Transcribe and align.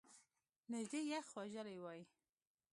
نژدې 0.71 1.01
یخ 1.11 1.27
وژلی 1.37 1.77
وای! 1.79 2.01